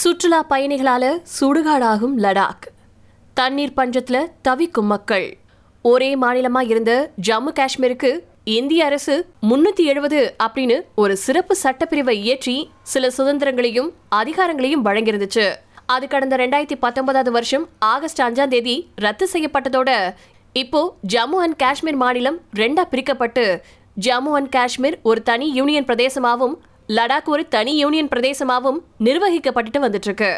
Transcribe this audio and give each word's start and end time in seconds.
சுற்றுலா 0.00 0.38
பயணிகளால 0.50 1.04
சுடுகாடாகும் 1.34 2.16
லடாக். 2.24 2.64
தண்ணீர் 3.38 3.74
பஞ்சத்துல 3.76 4.16
தவிக்கும் 4.46 4.90
மக்கள். 4.92 5.26
ஒரே 5.84 6.10
மாநிலமா 6.22 6.62
இருந்த 6.72 6.92
ஜம்மு 7.28 7.52
காஷ்மீருக்கு 7.58 8.10
இந்திய 8.56 8.80
அரசு 8.88 9.14
முன்னூத்தி 9.50 9.84
எழுபது 9.92 10.20
அப்படின்னு 10.46 10.76
ஒரு 11.02 11.16
சிறப்பு 11.24 11.56
சட்டப்பிரிவை 11.62 12.16
இயற்றி 12.24 12.56
சில 12.92 13.10
சுதந்திரங்களையும் 13.18 13.90
அதிகாரங்களையும் 14.20 14.84
வழங்கியிருந்துச்சு. 14.88 15.46
அது 15.94 16.06
கடந்த 16.14 16.36
ரெண்டாயிரத்தி 16.42 16.78
பத்தொன்பதாவது 16.84 17.32
வருஷம் 17.38 17.66
ஆகஸ்ட் 17.94 18.22
அஞ்சாம் 18.28 18.52
தேதி 18.54 18.76
ரத்து 19.06 19.28
செய்யப்பட்டதோட 19.34 19.90
இப்போ 20.62 20.80
ஜம்மு 21.14 21.40
அண்ட் 21.46 21.60
காஷ்மீர் 21.64 22.00
மாநிலம் 22.04 22.40
ரெண்டா 22.62 22.86
பிரிக்கப்பட்டு 22.92 23.46
ஜம்மு 24.06 24.32
அண்ட் 24.38 24.54
காஷ்மீர் 24.56 24.96
ஒரு 25.10 25.22
தனி 25.22 25.46
யூனியன் 25.58 25.88
பிரதேசமாகவும் 25.90 26.56
லடாக் 26.88 27.24
ஒரு 27.24 27.48
தனி 27.48 27.72
யூனியன் 27.78 28.08
பிரதேசமாகவும் 28.08 28.80
நிர்வகிக்கப்பட்டுட்டு 29.04 29.78
வந்துட்டு 29.84 30.04
இருக்கு 30.04 30.30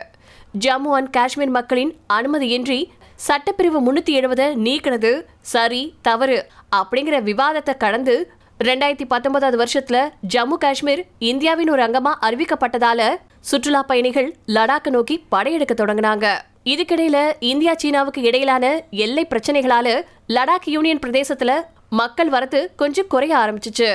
ஜம்மு 0.58 0.90
அண்ட் 0.90 1.10
காஷ்மீர் 1.10 1.50
மக்களின் 1.50 1.92
அனுமதியின்றி 2.12 2.78
சட்டப்பிரிவு 3.26 3.78
முன்னூத்தி 3.86 4.12
எழுபதை 4.18 4.46
நீக்கினது 4.66 5.12
சரி 5.40 5.94
தவறு 6.02 6.38
அப்படிங்கிற 6.76 7.22
விவாதத்தை 7.22 7.76
கடந்து 7.76 8.32
ரெண்டாயிரத்தி 8.60 9.06
பத்தொன்பதாவது 9.08 9.64
வருஷத்துல 9.64 9.98
ஜம்மு 10.34 10.56
காஷ்மீர் 10.58 11.02
இந்தியாவின் 11.18 11.70
ஒரு 11.70 11.82
அங்கமா 11.82 12.12
அறிவிக்கப்பட்டதால 12.20 13.00
சுற்றுலா 13.40 13.82
பயணிகள் 13.82 14.34
லடாக்கை 14.46 14.88
நோக்கி 14.88 15.18
படையெடுக்க 15.28 15.74
தொடங்கினாங்க. 15.74 16.26
இதுக்கிடையில 16.64 17.32
இந்தியா 17.38 17.74
சீனாவுக்கு 17.74 18.22
இடையிலான 18.22 18.84
எல்லை 18.90 19.26
பிரச்சனைகளால 19.30 20.02
லடாக் 20.28 20.66
யூனியன் 20.66 20.98
பிரதேசத்துல 21.06 21.52
மக்கள் 21.90 22.28
வரத்து 22.28 22.72
கொஞ்சம் 22.76 23.06
குறைய 23.08 23.36
ஆரம்பிச்சிச்சு. 23.36 23.90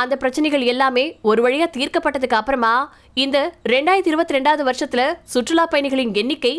அந்த 0.00 0.16
பிரச்சனைகள் 0.16 0.60
எல்லாமே 0.60 1.04
ஒரு 1.22 1.40
வழியா 1.46 1.66
தீர்க்கப்பட்டதுக்கு 1.76 2.34
அப்புறமா 2.34 2.72
இந்த 3.14 3.38
ரெண்டாயிரத்தி 3.68 4.10
இருபத்தி 4.12 4.34
ரெண்டாவது 4.34 4.62
வருஷத்துல 4.62 5.02
சுற்றுலா 5.24 5.64
பயணிகளின் 5.64 6.14
எண்ணிக்கை 6.14 6.54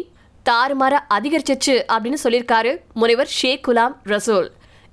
தாறுமாற 0.45 0.93
அதிகரிச்சிச்சு 1.09 1.75
அப்படின்னு 1.93 2.19
சொல்லியிருக்காரு 2.23 2.71
முனைவர் 2.93 3.27
ஷேக் 3.27 3.63
குலாம் 3.67 3.95
ரசூல். 4.03 4.47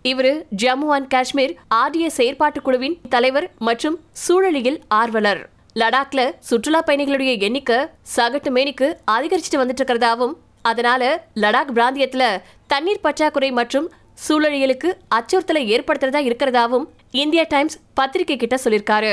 இவரு 0.05 0.33
ஜம்மு 0.63 0.89
அண்ட் 0.89 1.09
காஷ்மீர் 1.09 1.53
ஆர்டிஏ 1.75 2.09
செயற்பாட்டு 2.17 2.61
குழுவின் 2.63 2.97
தலைவர் 3.09 3.47
மற்றும் 3.59 3.97
சூழலியல் 4.25 4.81
ஆர்வலர். 5.01 5.43
லடாக்ல 5.77 6.21
சுற்றுலா 6.49 6.81
பயணிகளுடைய 6.87 7.33
எண்ணிக்கை 7.39 7.79
சகட்டு 8.17 8.51
மேனிக்கு 8.57 8.89
அதிகரிச்சுட்டு 9.11 9.61
வந்துட்டு 9.63 9.83
இருக்கிறதாவும் 9.83 10.35
அதனால 10.63 11.03
லடாக் 11.35 11.73
பிராந்தியத்துல 11.77 12.27
தண்ணீர் 12.67 13.01
பற்றாக்குறை 13.01 13.51
மற்றும் 13.53 13.89
சூழலியலுக்கு 14.29 14.91
அச்சுறுத்தலை 15.17 15.63
ஏற்படுத்துறதா 15.75 16.21
இருக்கிறதாவும் 16.29 16.87
இந்தியா 17.21 17.43
டைம்ஸ் 17.49 17.77
பத்திரிகை 17.95 18.37
கிட்ட 18.37 18.57
சொல்லியிருக்காரு 18.65 19.13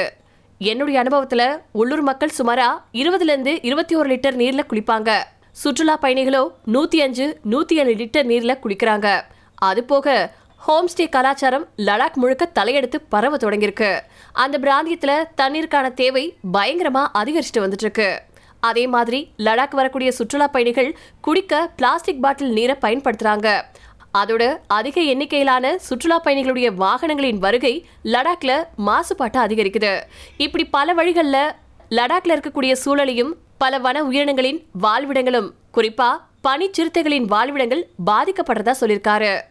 என்னுடைய 0.58 1.02
அனுபவத்துல 1.02 1.42
உள்ளூர் 1.72 2.02
மக்கள் 2.02 2.32
சுமாரா 2.38 2.70
இருபதுல 2.94 3.32
இருந்து 3.34 3.62
இருபத்தி 3.62 3.96
ஒரு 3.96 4.10
லிட்டர் 4.14 4.38
நீர்ல 4.40 4.62
குளிப்பாங்க. 4.70 5.10
சுற்றுலா 5.52 5.98
பயணிகளோ 6.02 6.42
நூத்தி 6.74 7.00
அஞ்சு 7.06 7.28
நூத்தி 7.52 7.74
ஏழு 7.74 7.94
லிட்டர் 7.94 8.28
நீர்ல 8.32 8.56
குளிக்கிறாங்க. 8.64 9.22
அது 9.56 9.84
போக 9.84 10.36
ஹோம் 10.58 10.90
ஸ்டே 10.94 11.10
கலாச்சாரம் 11.10 11.68
லடாக் 11.78 12.20
முழுக்க 12.24 12.50
தலையெடுத்து 12.56 12.96
பரவ 13.10 13.38
தொடங்கியிருக்கு. 13.38 13.92
அந்த 14.34 14.58
பிராந்தியத்துல 14.66 15.12
தண்ணீருக்கான 15.42 15.94
தேவை 15.94 16.26
பயங்கரமா 16.54 17.06
அதிகரிச்சுட்டு 17.22 17.64
வந்துட்டு 17.66 17.88
இருக்கு 17.88 18.22
அதே 18.60 18.88
மாதிரி 18.88 19.20
லடாக் 19.38 19.80
வரக்கூடிய 19.82 20.12
சுற்றுலா 20.12 20.48
பயணிகள் 20.48 20.98
குடிக்க 21.22 21.62
பிளாஸ்டிக் 21.76 22.22
பாட்டில் 22.22 22.56
நீரை 22.58 22.76
பயன்படுத்துறாங்க. 22.82 23.48
அதோட 24.14 24.58
அதிக 24.68 25.02
எண்ணிக்கையிலான 25.02 25.78
சுற்றுலா 25.78 26.22
பயணிகளுடைய 26.22 26.70
வாகனங்களின் 26.76 27.38
வருகை 27.38 27.86
லடாக்ல 28.04 28.64
மாசுபாட்டை 28.88 29.40
அதிகரிக்குது. 29.48 30.00
இப்படி 30.38 30.66
பல 30.66 30.94
வழிகளில் 30.94 31.54
லடாக்ல 31.90 32.36
இருக்கக்கூடிய 32.36 32.76
சூழலையும் 32.86 33.32
பல 33.58 33.78
வன 33.78 34.04
உயிரினங்களின் 34.04 34.60
வாழ்விடங்களும் 34.82 35.50
குறிப்பா 35.74 36.10
பனிச்சிறுத்தைகளின் 36.48 37.26
வாழ்விடங்கள் 37.26 37.88
பாதிக்கப்படுறதா 38.06 38.74
சொல்லியிருக்காரு. 38.82 39.42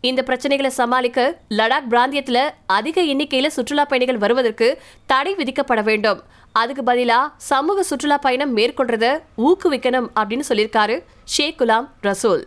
இந்த 0.00 0.22
பிரச்சனைகளை 0.26 0.66
சமாளிக்க 0.66 1.38
லடாக் 1.50 1.88
பிராந்தியத்துல 1.90 2.50
அதிக 2.66 3.02
எண்ணிக்கையில 3.02 3.46
சுற்றுலா 3.46 3.84
பயணிகள் 3.84 4.18
வருவதற்கு 4.18 4.78
தடை 5.06 5.34
விதிக்கப்பட 5.34 5.82
வேண்டும். 5.82 6.22
அதுக்கு 6.52 6.82
பதிலா 6.82 7.32
சமூக 7.36 7.82
சுற்றுலா 7.82 8.18
பயணம் 8.18 8.56
மேற்கொள்றத 8.56 9.20
ஊக்குவிக்கணும் 9.38 10.08
அப்படின்னு 10.20 10.40
சொல்லியிருக்காரு 10.48 11.02
ஷேக் 11.24 11.60
குலாம் 11.60 11.88
ரசூல். 12.02 12.44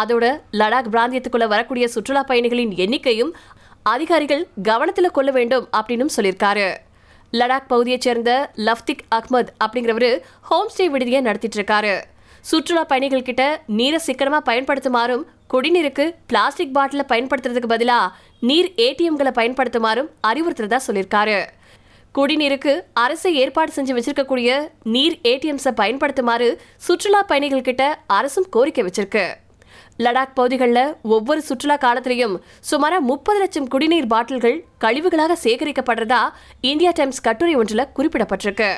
அதோட 0.00 0.24
லடாக் 0.52 0.90
பிராந்தியத்துக்குள்ள 0.94 1.46
வரக்கூடிய 1.46 1.88
சுற்றுலா 1.88 2.22
பயணிகளின் 2.22 2.74
எண்ணிக்கையும் 2.84 3.32
அதிகாரிகள் 3.82 4.48
கவனத்தில் 4.62 5.10
கொள்ள 5.10 5.30
வேண்டும் 5.30 5.68
அப்படின்னு 5.76 6.06
சொல்லியிருக்காரு. 6.16 6.68
லடாக் 7.32 7.68
பகுதியைச் 7.68 8.00
சேர்ந்த 8.00 8.50
லஃப்திக் 8.56 9.04
அஹ்மத் 9.14 9.52
அப்படிங்கிறவரு 9.64 10.20
ஹோம் 10.40 10.68
ஸ்டே 10.76 10.84
விடுதியை 10.84 11.20
நடத்திட்டு 11.20 11.58
இருக்காரு. 11.60 11.94
சுற்றுலா 12.40 12.84
பயணிகள் 12.84 13.22
கிட்ட 13.22 13.62
நீரை 13.66 14.00
சிக்கனமா 14.06 14.38
பயன்படுத்துமாறும் 14.44 15.22
குடிநீருக்கு 15.54 16.14
பிளாஸ்டிக் 16.26 16.76
பாட்டில 16.78 17.02
பயன்படுத்துறதுக்கு 17.08 17.68
பதிலா 17.68 17.98
நீர் 18.40 18.72
ஏடிஎம்களை 18.76 19.32
பயன்படுத்துமாறும் 19.40 20.08
அறிவுறுத்துறதா 20.26 20.78
சொல்லியிருக்காரு. 20.86 21.38
குடிநீருக்கு 22.14 22.80
அரசு 22.92 23.34
ஏற்பாடு 23.34 23.72
செஞ்சு 23.76 23.96
வச்சிருக்கக்கூடிய 23.96 24.68
நீர் 24.82 25.18
ஏடிஎம்ஸை 25.22 25.72
பயன்படுத்துமாறு 25.76 26.56
சுற்றுலா 26.76 27.22
பயணிகள் 27.22 27.66
கிட்ட 27.68 28.00
அரசும் 28.06 28.46
கோரிக்கை 28.50 28.84
வச்சிருக்கு. 28.84 29.24
லடாக் 29.98 30.34
பகுதிகளில் 30.34 30.96
ஒவ்வொரு 31.02 31.42
சுற்றுலா 31.42 31.76
காலத்திலையும் 31.76 32.34
சுமாரா 32.70 32.98
முப்பது 32.98 33.38
லட்சம் 33.38 33.68
குடிநீர் 33.68 34.06
பாட்டில்கள் 34.06 34.64
கழிவுகளாக 34.80 35.36
சேகரிக்கப்படுறதா 35.44 36.20
இந்தியா 36.60 36.90
டைம்ஸ் 36.90 37.20
கட்டுரை 37.20 37.54
ஒன்றில் 37.54 37.86
குறிப்பிடப்பட்டிருக்கு. 37.96 38.70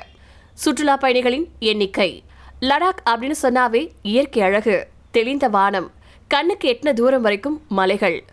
சுற்றுலா 0.54 0.96
பயணிகளின் 0.96 1.48
எண்ணிக்கை. 1.58 2.22
லடாக் 2.60 3.02
அப்படின்னு 3.10 3.34
சொன்னாவே 3.42 3.88
இயற்கை 4.02 4.42
அழகு 4.42 4.86
தெளிந்த 5.10 5.48
வானம் 5.48 5.90
கண்ணுக்கு 6.28 6.68
எட்டின 6.72 6.92
தூரம் 6.92 7.22
வரைக்கும் 7.22 7.62
மலைகள். 7.68 8.24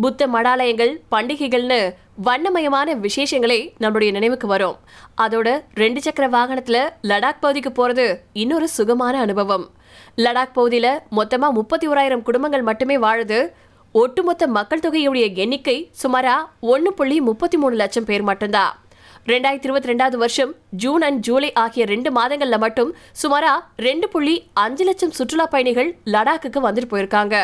புத்த 0.00 0.26
மடாலயங்கள் 0.26 1.00
பண்டிகைகள்னு 1.10 1.94
வண்ணமயமான 2.26 2.94
விசேஷங்களே 3.04 3.58
நம்மளுடைய 3.82 4.10
நினைவுக்கு 4.10 4.46
வரும். 4.46 4.78
அதோட 5.24 5.48
ரெண்டு 5.74 6.00
சக்கர 6.02 6.26
வாகனத்துல 6.28 6.78
லடாக் 7.10 7.42
பகுதிக்கு 7.44 7.70
போறது 7.78 8.06
இன்னொரு 8.32 8.68
சுகமான 8.68 9.14
அனுபவம். 9.24 9.66
லடாக் 10.24 10.56
பகுதியில 10.56 10.88
மொத்தமா 11.18 11.48
முப்பத்தி 11.58 11.86
ஓராயிரம் 11.86 12.24
குடும்பங்கள் 12.28 12.62
மட்டுமே 12.62 12.96
வாழுது. 12.98 13.38
ஒட்டுமொத்த 13.92 14.46
மக்கள் 14.56 14.84
தொகையுடைய 14.86 15.26
எண்ணிக்கை 15.44 15.76
சுமாரா 16.02 16.34
ஒன்று 16.72 16.92
புள்ளி 16.94 17.18
முப்பத்தி 17.20 17.56
மூணு 17.56 17.76
லட்சம் 17.82 18.08
பேர் 18.10 18.22
மட்டும்தான் 18.22 18.74
ரெண்டாயிரத்தி 19.30 19.68
இருபத்தி 19.68 19.90
ரெண்டாவது 19.92 20.16
வருஷம் 20.16 20.52
ஜூன் 20.82 21.02
அண்ட் 21.02 21.22
ஜூலை 21.26 21.52
ஆகிய 21.62 21.84
ரெண்டு 21.84 22.10
மாதங்கள்ல 22.18 22.58
மட்டும் 22.58 22.90
சுமாரா 23.22 23.54
ரெண்டு 23.86 24.08
புள்ளி 24.08 24.36
அஞ்சு 24.64 24.84
லட்சம் 24.84 25.16
சுற்றுலா 25.20 25.46
பயணிகள் 25.46 25.90
லடாக்குக்கு 26.14 26.60
வந்துட்டு 26.68 26.92
போயிருக்காங்க. 26.92 27.36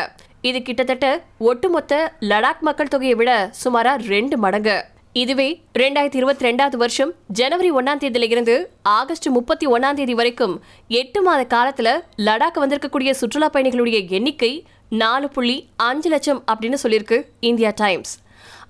இது 0.47 0.59
கிட்டத்தட்ட 0.61 1.05
ஒட்டுமொத்த 1.49 1.93
லடாக் 2.31 2.59
மக்கள் 2.67 2.91
தொகையை 2.93 3.15
விட 3.19 3.31
சுமாரா 3.61 3.93
ரெண்டு 4.11 4.35
மடங்கு. 4.37 4.75
இதுவே 5.21 5.47
ரெண்டாயிரத்தி 5.79 6.19
இருபத்தி 6.21 6.43
ரெண்டாவது 6.47 6.77
வருஷம் 6.81 7.11
ஜனவரி 7.39 7.69
ஒன்னாம் 7.71 8.01
தேதியிலிருந்து 8.03 8.55
ஆகஸ்ட் 8.81 9.27
முப்பத்தி 9.37 9.65
ஒன்னாம் 9.67 9.97
தேதி 9.99 10.13
வரைக்கும் 10.13 10.55
எட்டு 10.99 11.21
மாத 11.21 11.41
காலத்துல 11.53 11.91
லடாக் 12.27 12.59
வந்திருக்கக்கூடிய 12.63 13.11
சுற்றுலா 13.21 13.49
பயணிகளுடைய 13.53 13.99
எண்ணிக்கை 14.17 14.51
நாலு 15.03 15.29
புள்ளி 15.29 15.57
அஞ்சு 15.75 16.09
லட்சம் 16.09 16.41
அப்படின்னு 16.51 16.79
சொல்லியிருக்கு 16.83 17.19
இந்தியா 17.39 17.71
டைம்ஸ். 17.75 18.13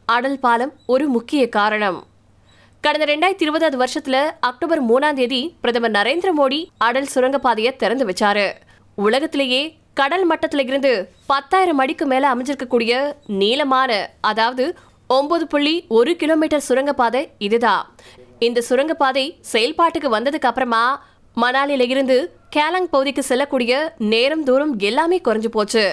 அடல் 0.06 0.40
பாலம் 0.40 0.74
ஒரு 0.86 1.08
முக்கிய 1.08 1.50
காரணம். 1.50 2.00
கடந்த 2.84 3.06
ரெண்டாயிரத்தி 3.12 3.46
இருபதாவது 3.48 3.80
வருஷத்துல 3.84 4.18
அக்டோபர் 4.40 4.84
மூணாம் 4.92 5.20
தேதி 5.22 5.42
பிரதமர் 5.62 5.96
நரேந்திர 5.98 6.32
மோடி 6.42 6.62
அடல் 6.78 7.12
சுரங்கப்பாதையை 7.16 7.74
திறந்து 7.76 8.06
வச்சாரு. 8.06 8.48
உலகத்திலேயே 8.96 9.64
கடல் 10.00 10.26
மட்டத்தில் 10.30 10.68
இருந்து 10.68 10.92
பத்தாயிரம் 11.26 11.82
அடிக்கு 11.82 12.06
மேலே 12.06 12.28
அமைஞ்சிருக்கக்கூடிய 12.32 12.94
நீளமான 13.42 13.92
அதாவது 14.30 14.64
ஒன்பது 15.10 15.46
புள்ளி 15.48 15.74
ஒரு 15.98 16.12
கிலோமீட்டர் 16.16 16.66
சுரங்கப்பாதை 16.68 17.22
இதுதான் 17.38 17.84
இந்த 18.40 18.64
சுரங்கப்பாதை 18.70 19.24
செயல்பாட்டுக்கு 19.52 20.10
வந்ததுக்கு 20.16 20.50
அப்புறமா 20.50 20.84
மணாலியில 21.38 21.88
இருந்து 21.94 22.18
கேலாங் 22.56 22.92
பகுதிக்கு 22.92 23.24
செல்லக்கூடிய 23.30 23.74
நேரம் 24.12 24.44
தூரம் 24.44 24.74
எல்லாமே 24.90 25.18
குறைஞ்சு 25.28 25.52
போச்சு. 25.56 25.86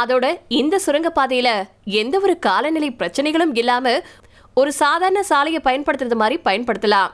அதோட 0.00 0.24
இந்த 0.60 0.80
சுரங்கப்பாதையில 0.86 1.48
எந்த 2.02 2.18
ஒரு 2.24 2.36
காலநிலை 2.48 2.90
பிரச்சனைகளும் 3.00 3.54
இல்லாம 3.62 3.96
ஒரு 4.60 4.72
சாதாரண 4.82 5.22
சாலையை 5.30 5.60
பயன்படுத்துறது 5.64 6.20
மாதிரி 6.22 6.38
பயன்படுத்தலாம். 6.48 7.12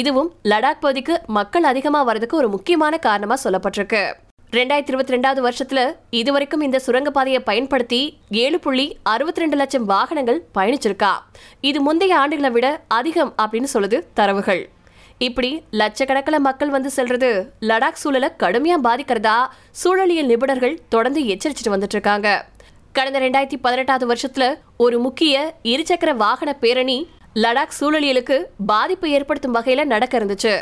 இதுவும் 0.00 0.32
லடாக் 0.50 0.84
பகுதிக்கு 0.84 1.14
மக்கள் 1.38 1.70
அதிகமாக 1.70 2.06
வரதுக்கு 2.10 2.40
ஒரு 2.42 2.48
முக்கியமான 2.48 2.96
காரணமாக 3.06 3.42
சொல்லப்பட்டிருக்கு. 3.44 4.04
ரெண்டாயிரத்தி 4.56 4.90
இருபத்தி 4.92 5.12
ரெண்டாவது 5.14 5.40
வருஷத்துல 5.44 5.80
இதுவரைக்கும் 6.18 6.60
இந்த 6.60 6.80
சுரங்கப்பாதையை 6.86 7.38
பயன்படுத்தி 7.38 8.00
ஏழு 8.30 8.58
புள்ளி 8.60 8.84
அறுபத்தி 9.12 9.40
ரெண்டு 9.40 9.56
லட்சம் 9.56 9.84
வாகனங்கள் 9.84 10.40
பயணிச்சிருக்கா. 10.56 11.12
இது 11.60 11.80
முந்தைய 11.80 12.14
ஆண்டுகளை 12.18 12.50
விட 12.50 12.66
அதிகம் 12.88 13.34
அப்படின்னு 13.42 13.68
சொல்லுது 13.74 13.98
தரவுகள். 14.14 14.68
இப்படி 15.18 15.50
லட்சக்கணக்கில் 15.80 16.38
மக்கள் 16.38 16.68
வந்து 16.68 16.90
செல்றது 16.96 17.30
லடாக் 17.60 18.00
சூழலை 18.02 18.28
கடுமையா 18.42 18.76
பாதிக்கிறதா 18.88 19.36
சூழலியல் 19.82 20.30
நிபுணர்கள் 20.32 20.76
தொடர்ந்து 20.88 21.22
எச்சரிச்சுட்டு 21.34 21.72
வந்துட்டு 21.74 21.98
இருக்காங்க. 21.98 22.48
கடந்த 22.92 23.20
ரெண்டாயிரத்தி 23.24 23.60
பதினெட்டாவது 23.66 24.06
வருஷத்துல 24.12 24.54
ஒரு 24.76 24.98
முக்கிய 24.98 25.54
இருசக்கர 25.62 26.14
வாகன 26.16 26.52
பேரணி 26.64 26.98
லடாக் 27.34 27.78
சூழலியலுக்கு 27.80 28.38
பாதிப்பு 28.66 29.08
ஏற்படுத்தும் 29.10 29.54
வகையில 29.54 29.84
நடக்க 29.84 30.18
இருந்துச்சு. 30.18 30.54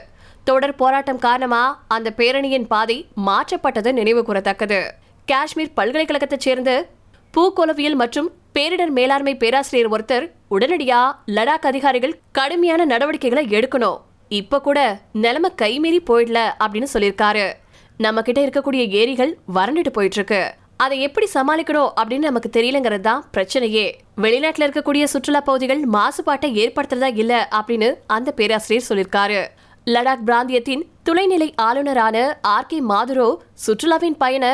தொடர் 0.45 0.75
போராட்டம் 0.75 1.19
காரணமா 1.19 1.85
அந்த 1.89 2.13
பேரணியின் 2.17 2.67
பாதை 2.67 3.07
மாற்றப்பட்டது 3.27 3.93
நினைவு 3.93 4.23
கூறத்தக்கது. 4.23 4.91
காஷ்மீர் 5.27 5.77
பல்கலைக்கழகத்தைச் 5.77 6.45
சேர்ந்த 6.47 6.89
பூக்கோளவியல் 7.35 7.95
மற்றும் 7.95 8.31
பேரிடர் 8.55 8.93
மேலாண்மை 8.99 9.37
பேராசிரியர் 9.37 9.93
ஒருத்தர் 9.93 10.31
உடனடியா 10.51 11.01
லடாக் 11.27 11.69
அதிகாரிகள் 11.73 12.19
கடுமையான 12.33 12.85
நடவடிக்கைகளை 12.85 13.45
எடுக்கணும். 13.47 13.99
இப்ப 14.29 14.61
கூட 14.61 15.01
நிலைமை 15.13 15.51
கைமீறி 15.63 16.01
போயிடல 16.11 16.41
அப்படின்னு 16.65 16.87
சொல்லியிருக்காரு. 16.95 17.53
நம்ம 17.97 18.23
கிட்ட 18.23 18.41
இருக்கக்கூடிய 18.47 18.89
ஏரிகள் 18.89 19.39
வறண்டுட்டு 19.55 19.93
போயிட்டு 19.93 20.17
இருக்கு 20.17 20.43
அதை 20.77 21.01
எப்படி 21.01 21.27
சமாளிக்கணும் 21.35 21.93
அப்படின்னு 22.01 22.29
நமக்கு 22.29 22.51
தெரியலங்கிறது 22.53 23.01
தான் 23.01 23.25
பிரச்சனையே. 23.37 23.87
வெளிநாட்டில் 24.17 24.67
இருக்கக்கூடிய 24.67 25.05
சுற்றுலா 25.05 25.41
பகுதிகள் 25.41 25.83
மாசுபாட்டை 25.93 26.49
ஏற்படுத்துறதா 26.63 27.17
இல்ல 27.17 27.49
அப்படின்னு 27.53 27.95
அந்த 28.07 28.33
பேராசிரியர் 28.33 28.89
சொல்லியிருக்காரு. 28.89 29.41
லடாக் 29.87 30.25
பிராந்தியத்தின் 30.27 30.83
துணைநிலை 31.07 31.47
ஆளுநரான 31.67 32.17
ஆர் 32.55 32.67
கே 32.67 32.79
மாதுரோ 32.81 33.29
சுற்றுலாவின் 33.65 34.17
பயண 34.23 34.45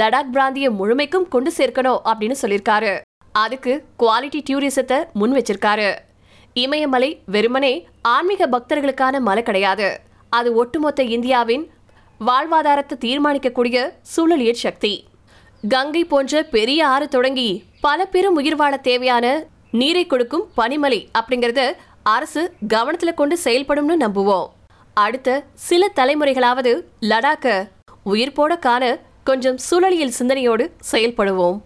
லடாக் 0.00 0.32
பிராந்தியம் 0.32 0.76
முழுமைக்கும் 0.80 1.28
கொண்டு 1.28 1.50
சேர்க்கணும் 1.56 2.00
அப்படின்னு 2.10 2.36
சொல்லியிருக்காரு. 2.42 2.92
அதுக்கு 3.32 3.72
குவாலிட்டி 3.98 4.40
டூரிசத்தை 4.48 4.98
முன் 5.12 5.34
வச்சிருக்காரு. 5.36 5.88
இமயமலை 6.52 7.10
வெறுமனே 7.34 7.72
ஆன்மீக 8.02 8.48
பக்தர்களுக்கான 8.54 9.20
மலை 9.20 9.42
கிடையாது. 9.42 9.88
அது 10.30 10.54
ஒட்டுமொத்த 10.54 11.02
இந்தியாவின் 11.16 11.64
வாழ்வாதாரத்தை 12.20 12.96
தீர்மானிக்கக்கூடிய 13.04 13.78
சூழலியற் 14.14 14.62
சக்தி. 14.64 14.94
கங்கை 15.68 16.04
போன்ற 16.04 16.42
பெரிய 16.56 16.80
ஆறு 16.88 17.08
தொடங்கி 17.08 17.50
பல 17.80 18.04
பெரும் 18.04 18.34
உயிர் 18.34 18.56
வாழ 18.56 18.76
தேவையான 18.88 19.26
நீரை 19.70 20.06
கொடுக்கும் 20.06 20.48
பனிமலை 20.56 21.00
அப்படிங்கறத 21.18 21.62
அரசு 22.16 22.42
கவனத்தில் 22.68 23.18
கொண்டு 23.20 23.38
செயல்படும்னு 23.44 23.96
நம்புவோம். 24.04 24.48
அடுத்த 24.94 25.44
சில 25.54 25.90
தலைமுறைகளாவது 25.94 26.72
லடாக்க 27.00 27.68
உயிர் 28.02 28.32
போட 28.32 28.56
காண 28.56 29.00
கொஞ்சம் 29.24 29.58
சூழலியல் 29.70 30.16
சிந்தனையோடு 30.18 30.72
செயல்படுவோம். 30.92 31.58